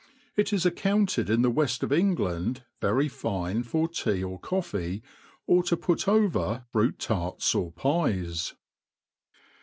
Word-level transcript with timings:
It 0.35 0.51
is 0.51 0.65
ac 0.65 0.77
counted 0.77 1.29
in 1.29 1.43
the 1.43 1.51
Weft 1.51 1.83
of 1.83 1.91
England 1.91 2.63
very 2.79 3.07
fine 3.07 3.61
for 3.61 3.87
tea 3.87 4.23
or 4.23 4.39
coffee, 4.39 5.03
of 5.47 5.65
to 5.65 5.77
put 5.77 6.07
over 6.07 6.63
fruit 6.71 6.97
tarts 6.97 7.53
or 7.53 7.71
pies. 7.71 8.55